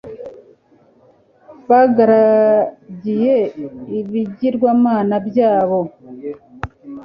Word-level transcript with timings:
bagaragiye 1.69 3.35
ibigirwamana 3.99 5.15
byabo 5.27 5.79